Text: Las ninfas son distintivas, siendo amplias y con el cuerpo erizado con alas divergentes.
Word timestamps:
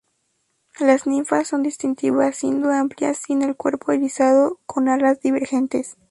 Las 0.79 1.05
ninfas 1.05 1.47
son 1.49 1.61
distintivas, 1.61 2.35
siendo 2.35 2.71
amplias 2.71 3.21
y 3.29 3.33
con 3.35 3.43
el 3.43 3.55
cuerpo 3.55 3.91
erizado 3.91 4.57
con 4.65 4.89
alas 4.89 5.19
divergentes. 5.19 5.95